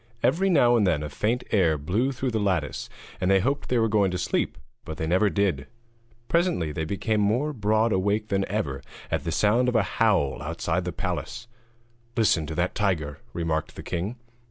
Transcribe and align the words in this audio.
Every 0.23 0.49
now 0.49 0.75
and 0.77 0.87
then 0.87 1.03
a 1.03 1.09
faint 1.09 1.43
air 1.51 1.77
blew 1.77 2.11
through 2.11 2.31
the 2.31 2.39
lattice, 2.39 2.89
and 3.21 3.29
they 3.29 3.39
hoped 3.39 3.69
they 3.69 3.77
were 3.77 3.87
going 3.87 4.09
to 4.09 4.17
sleep, 4.17 4.57
but 4.83 4.97
they 4.97 5.05
never 5.05 5.29
did. 5.29 5.67
Presently 6.27 6.71
they 6.71 6.85
became 6.85 7.21
more 7.21 7.53
broad 7.53 7.93
awake 7.93 8.29
than 8.29 8.43
ever 8.45 8.81
at 9.11 9.25
the 9.25 9.31
sound 9.31 9.69
of 9.69 9.75
a 9.75 9.83
howl 9.99 10.41
outside 10.41 10.85
the 10.85 10.91
palace. 10.91 11.47
'Listen 12.17 12.47
to 12.47 12.55
that 12.55 12.73
tiger!' 12.73 13.19
remarked 13.31 13.75
the 13.75 13.83
king. 13.83 14.15